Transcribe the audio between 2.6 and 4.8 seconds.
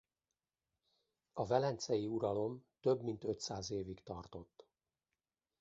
több mint ötszáz évig tartott.